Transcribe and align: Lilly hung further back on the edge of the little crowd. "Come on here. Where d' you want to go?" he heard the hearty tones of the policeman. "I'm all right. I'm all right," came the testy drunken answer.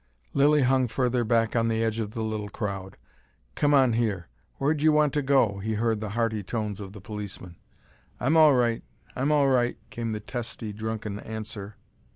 Lilly 0.33 0.63
hung 0.63 0.87
further 0.87 1.23
back 1.23 1.55
on 1.55 1.67
the 1.67 1.83
edge 1.83 1.99
of 1.99 2.13
the 2.15 2.23
little 2.23 2.49
crowd. 2.49 2.97
"Come 3.53 3.71
on 3.75 3.93
here. 3.93 4.29
Where 4.55 4.73
d' 4.73 4.81
you 4.81 4.91
want 4.91 5.13
to 5.13 5.21
go?" 5.21 5.59
he 5.59 5.75
heard 5.75 6.01
the 6.01 6.09
hearty 6.17 6.41
tones 6.41 6.81
of 6.81 6.93
the 6.93 7.01
policeman. 7.01 7.55
"I'm 8.19 8.35
all 8.35 8.55
right. 8.55 8.83
I'm 9.15 9.31
all 9.31 9.47
right," 9.49 9.77
came 9.91 10.11
the 10.13 10.19
testy 10.19 10.73
drunken 10.73 11.19
answer. 11.19 11.75